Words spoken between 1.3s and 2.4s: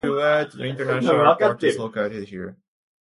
Airport is located